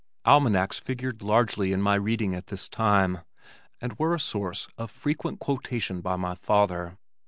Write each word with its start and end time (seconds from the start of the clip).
Almanacs 0.25 0.79
figured 0.79 1.21
largely 1.21 1.71
in 1.71 1.79
my 1.79 1.93
reading 1.93 2.33
at 2.33 2.47
this 2.47 2.67
time, 2.67 3.19
and 3.79 3.99
were 3.99 4.15
a 4.15 4.19
source 4.19 4.67
of 4.75 4.89
frequent 4.89 5.39
quotation 5.39 6.01
by 6.01 6.15
my 6.15 6.33
father. 6.33 6.97